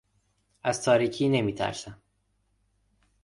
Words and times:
از 0.63 0.81
تاریکی 0.83 1.29
نمیترسم. 1.29 2.01